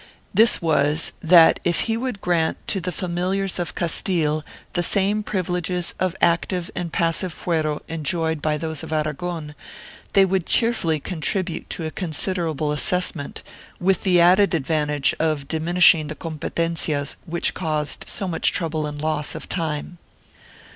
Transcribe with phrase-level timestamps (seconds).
[0.33, 4.43] This was that if he would grant to the familiars of Castile
[4.73, 9.53] the same privileges of active and passive fuero enjoyed by those of Aragon,
[10.13, 13.43] they would cheerfully contribute to a con siderable assessment,
[13.79, 19.35] with the added advantage of diminishing the competencias which caused so much trouble and loss
[19.35, 19.99] of time.